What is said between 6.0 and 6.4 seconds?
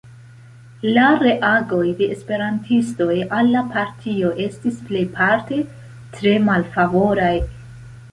tre